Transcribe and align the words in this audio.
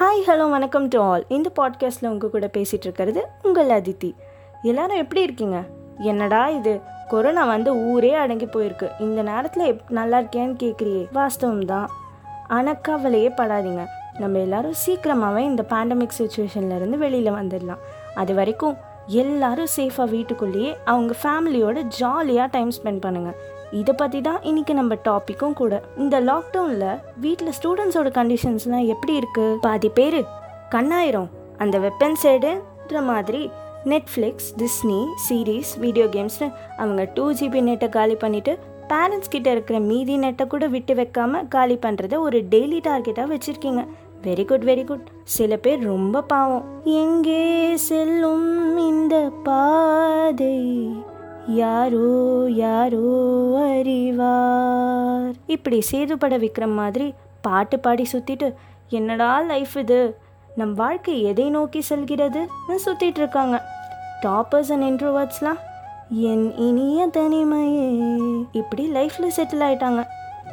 Hi 0.00 0.22
hello 0.26 0.50
வணக்கம் 0.50 0.88
to 0.88 1.00
all 1.00 1.24
இந்த 1.28 1.50
பாட்காஸ்ட்டில் 1.56 2.08
உங்கள் 2.08 2.30
கூட 2.30 2.46
பேசிகிட்டு 2.46 2.80
இருக்கிறது 2.80 3.26
உங்கள் 3.42 3.68
அதித்தி. 3.68 4.14
எல்லாரும் 4.62 4.96
எப்படி 4.96 5.22
இருக்கீங்க? 5.22 5.62
என்னடா 5.98 6.48
இது? 6.48 6.80
கொரோனா 7.08 7.44
வந்து 7.44 7.74
ஊரே 7.74 8.14
அடங்கி 8.14 8.44
போயிருக்கு. 8.44 8.90
இந்த 9.00 9.22
நேரத்தில் 9.22 9.64
எப் 9.64 9.80
நல்லா 9.88 10.18
இருக்கியான்னு 10.18 10.56
கேட்குறியே 10.62 11.06
வாஸ்தவம் 11.12 11.64
தான் 11.64 11.88
ஆனால் 12.48 12.78
படாதீங்க. 12.82 13.86
நம்ம 14.18 14.38
எல்லாரும் 14.38 14.72
சீக்கிரமாகவே 14.72 15.44
இந்த 15.44 15.64
பேண்டமிக் 15.68 16.08
சுச்சுவேஷன்லேருந்து 16.18 16.98
வெளியில் 16.98 17.32
வந்துடலாம் 17.32 17.78
அது 18.14 18.34
வரைக்கும் 18.34 18.76
எல்லாரும் 19.22 19.72
சேஃபாக 19.76 20.08
வீட்டுக்குள்ளேயே 20.14 20.70
அவங்க 20.84 21.12
ஃபேமிலியோட 21.22 21.78
ஜாலியாக 21.98 22.48
டைம் 22.54 22.72
ஸ்பெண்ட் 22.76 23.04
பண்ணுங்கள் 23.04 23.36
இதை 23.80 23.92
பற்றி 24.00 24.20
தான் 24.20 24.40
இன்றைக்கி 24.48 24.72
நம்ம 24.72 24.94
டாப்பிக்கும் 25.08 25.56
கூட. 25.60 25.74
இந்த 26.02 26.16
லாக்டவுனில் 26.20 27.00
வீட்டில் 27.24 27.56
ஸ்டூடெண்ட்ஸோட 27.58 28.10
கண்டிஷன்ஸ்லாம் 28.18 28.86
எப்படி 28.94 29.14
இருக்குது 29.20 29.58
பாதி 29.66 29.88
பேர் 29.88 30.20
கண்ணாயிரும். 30.74 31.30
அந்த 31.58 31.78
வெப்பன் 31.86 32.18
சைடுன்ற 32.22 33.02
மாதிரி 33.10 33.42
நெட்ஃப்ளிக்ஸ் 33.92 34.50
டிஸ்னி 34.60 35.00
சீரீஸ் 35.26 35.72
வீடியோ 35.84 36.06
கேம்ஸ்னு 36.14 36.48
அவங்க 36.76 37.02
டூ 37.16 37.26
ஜிபி 37.40 37.60
நெட்டை 37.68 37.88
காலி 37.96 38.16
பண்ணிவிட்டு 38.22 38.52
பேரண்ட்ஸ் 38.92 39.32
கிட்ட 39.34 39.48
இருக்கிற 39.50 39.76
மீதி 39.90 40.16
நெட்டை 40.24 40.46
கூட 40.46 40.64
விட்டு 40.68 40.94
வைக்காமல் 40.94 41.46
காலி 41.48 41.76
பண்ணுறத 41.84 42.14
ஒரு 42.20 42.38
டெய்லி 42.54 42.80
டார்கெட்டாக 42.88 43.32
வச்சுருக்கீங்க. 43.32 43.82
வெரி 44.26 44.44
குட் 44.44 44.64
வெரி 44.64 44.84
குட் 44.84 45.08
சில 45.22 45.56
பேர் 45.56 45.78
ரொம்ப 45.78 46.22
பாவம். 46.22 46.64
எங்கே 46.84 47.76
செல்லும் 47.76 48.76
இந்த 48.76 49.32
பாதை? 49.42 50.90
யாரோ 51.46 52.46
யாரோ 52.48 53.10
அறிவார். 53.78 55.32
இப்படி 55.46 55.82
சேதுபட 55.92 56.38
விக்ரம் 56.38 56.74
மாதிரி 56.74 57.14
பாட்டு 57.42 57.78
பாடி 57.78 58.06
சுத்திட்டு 58.12 58.54
என்னடா 58.88 59.40
லைஃப் 59.40 59.76
இது? 59.76 60.16
நம் 60.56 60.74
வாழ்க்கை 60.74 61.22
எதை 61.22 61.50
நோக்கி 61.50 61.82
செல்கிறதுன்னு 61.88 62.78
சுத்திட்டு 62.86 63.16
இருக்காங்க. 63.16 63.62
டாப்பர்ஸ் 64.22 64.72
அண்ட் 64.72 64.82
இன்ட்ரோவர்ட்ஸ்லாம் 64.82 65.58
என் 66.08 66.56
இனிய 66.56 67.06
தனிமையே. 67.06 68.46
இப்படி 68.52 68.90
லைஃப்பில் 68.90 69.36
செட்டில் 69.36 69.64
ஆயிட்டாங்க. 69.64 70.04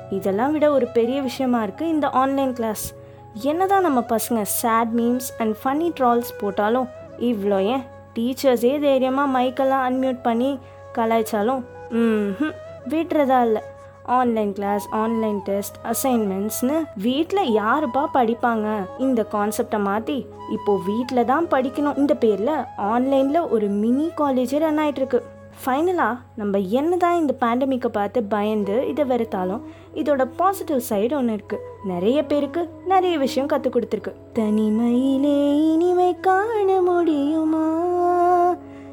இதெல்லாம் 0.09 0.51
விட 0.51 0.71
ஒரு 0.71 0.87
பெரிய 0.87 1.21
விஷயமா 1.21 1.63
இருக்குது 1.63 1.89
இந்த 1.89 2.09
ஆன்லைன் 2.09 2.53
கிளாஸ் 2.53 2.99
என்னதான் 3.35 3.81
நம்ம 3.81 3.99
பசங்க 4.01 4.41
chat 4.41 4.91
memes 4.95 5.29
and 5.37 5.55
funny 5.63 5.89
trolls 5.99 6.31
போட்டாலும் 6.39 6.87
இவ்வளோ 7.19 7.59
ஏன்? 7.65 7.83
டீச்சர்ஸே 8.15 8.79
தைரியமாக 8.79 9.33
மைக்கெல்லாம் 9.37 9.85
அன்மியூட் 9.87 10.21
பண்ணி 10.23 10.59
கலாய்ச்சாலும் 10.97 11.61
ம் 11.91 12.51
விடுறதா 12.89 13.41
இல்லை. 13.41 13.61
ஆன்லைன் 14.05 14.53
கிளாஸ் 14.53 14.87
ஆன்லைன் 14.91 15.39
டெஸ்ட் 15.43 15.75
அசைன்மெண்ட்ஸ்னு 15.83 16.77
வீட்டில் 16.95 17.51
யாருப்பா 17.53 18.03
படிப்பாங்க? 18.13 18.67
இந்த 18.99 19.25
கான்செப்டை 19.31 19.79
மாற்றி 19.79 20.27
இப்போது 20.49 20.83
வீட்டில் 20.85 21.25
தான் 21.25 21.47
படிக்கணும். 21.47 21.97
இந்த 21.97 22.13
பேரில் 22.13 22.65
ஆன்லைனில் 22.75 23.49
ஒரு 23.49 23.67
மினி 23.67 24.11
காலேஜே 24.17 24.59
ரன் 24.59 24.77
ஆகிட்டுருக்கு 24.77 25.21
ஃபைனலாக 25.65 26.17
நம்ம 26.35 26.57
என்ன 26.57 26.97
தான் 26.97 27.19
இந்த 27.19 27.35
பேண்டமிக்கை 27.39 27.87
பார்த்து 27.87 28.23
பயந்து 28.23 28.87
இதை 28.87 29.05
வெறுத்தாலும் 29.05 29.61
இதோட 29.93 30.29
பாசிட்டிவ் 30.35 30.81
சைடு 30.89 31.13
ஒன்று 31.13 31.35
இருக்குது 31.35 31.65
நிறைய 31.83 32.25
பேருக்கு 32.25 32.69
நிறைய 32.87 33.17
விஷயம் 33.17 33.47
கற்றுக் 33.47 33.75
கொடுத்துருக்கு. 33.75 34.13
தனிமையிலே 34.33 35.71
இனிமை 35.71 36.19
காண 36.19 36.81
முடியுமா? 36.81 37.65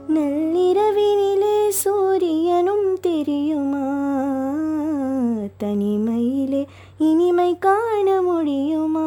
நள்ளிரவினிலே 0.09 1.69
சூரியனும் 1.69 2.99
தெரியுமா? 3.01 3.87
தனிமையிலே 5.63 6.67
இனிமை 6.99 7.59
காண 7.59 8.23
முடியுமா? 8.23 9.07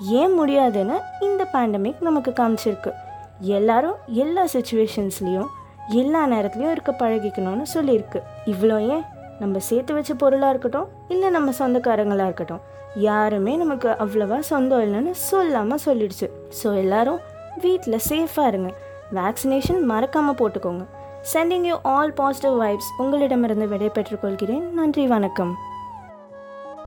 ஏன் 0.00 0.32
முடியாதுன்னு 0.32 1.00
இந்த 1.20 1.48
பேண்டமிக் 1.52 2.00
நமக்கு 2.00 2.30
காமிச்சிருக்கு. 2.30 2.92
எல்லாரும் 3.40 3.94
எல்லா 4.06 4.44
சுச்சுவேஷன்ஸ்லேயும் 4.52 5.46
எல்லா 5.88 6.26
நேரத்துலையும் 6.26 6.70
இருக்க 6.70 6.92
பழகிக்கணும்னு 6.98 7.62
சொல்லியிருக்கு. 7.74 8.20
இவ்வளோ 8.46 8.88
ஏன்? 8.88 9.02
நம்ம 9.38 9.58
சேர்த்து 9.58 9.94
வச்ச 9.94 10.14
பொருளாக 10.14 10.50
இருக்கட்டும் 10.50 10.88
இல்லை 11.08 11.30
நம்ம 11.30 11.50
சொந்தக்காரங்களாக 11.50 12.24
இருக்கட்டும். 12.24 12.60
யாருமே 12.94 13.56
நமக்கு 13.56 13.88
அவ்வளவா 13.88 14.38
சொந்தம் 14.38 14.80
இல்லைன்னு 14.80 15.10
சொல்லாமல் 15.10 15.78
சொல்லிடுச்சு. 15.86 16.30
ஸோ 16.62 16.76
எல்லாரும் 16.76 17.18
வீட்டில் 17.60 17.98
சேஃபாக 18.08 18.46
இருங்க. 18.46 18.74
வேக்சினேஷன் 19.14 19.82
மறக்காமல் 19.82 20.34
போட்டுக்கோங்க. 20.34 20.84
Sending 21.32 21.66
you 21.66 21.76
all 21.82 22.12
positive 22.12 22.60
vibes 22.62 22.90
உங்களிடமிருந்து 22.98 23.68
விடைபெற்றுக் 23.68 24.20
கொள்கிறேன். 24.20 24.74
நன்றி 24.74 25.06
வணக்கம். 25.06 25.56